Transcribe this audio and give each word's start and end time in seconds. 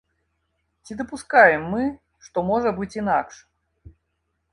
Ці 0.85 0.95
дапускаем 1.01 1.67
мы, 1.73 1.83
што 2.29 2.37
можа 2.49 2.69
быць 2.79 2.91
інакш? 3.03 3.35